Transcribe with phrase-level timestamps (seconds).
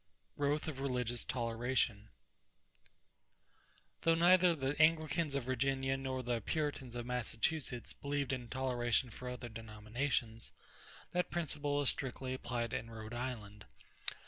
[0.35, 2.09] =Growth of Religious Toleration.=
[4.01, 9.29] Though neither the Anglicans of Virginia nor the Puritans of Massachusetts believed in toleration for
[9.29, 10.53] other denominations,
[11.11, 13.65] that principle was strictly applied in Rhode Island.